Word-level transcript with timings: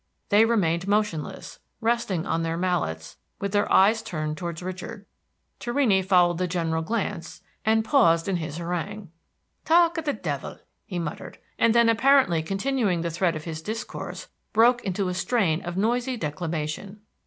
They 0.29 0.45
remained 0.45 0.87
motionless, 0.87 1.59
resting 1.79 2.25
on 2.25 2.41
their 2.41 2.57
mallets, 2.57 3.17
with 3.39 3.51
their 3.51 3.71
eyes 3.71 4.01
turned 4.01 4.35
towards 4.35 4.63
Richard. 4.63 5.05
Torrini 5.59 6.03
followed 6.03 6.39
the 6.39 6.47
general 6.47 6.81
glance, 6.81 7.43
and 7.63 7.85
pause 7.85 8.23
din 8.23 8.37
his 8.37 8.57
harangue. 8.57 9.11
"Talk 9.63 9.99
of 9.99 10.05
the 10.05 10.13
devil!" 10.13 10.57
he 10.87 10.97
muttered, 10.97 11.37
and 11.59 11.75
then, 11.75 11.87
apparently 11.87 12.41
continuing 12.41 13.01
the 13.01 13.11
thread 13.11 13.35
of 13.35 13.43
his 13.43 13.61
discourse, 13.61 14.27
broke 14.53 14.83
into 14.83 15.07
a 15.07 15.13
strain 15.13 15.61
of 15.63 15.77
noisy 15.77 16.17
declamation. 16.17 17.01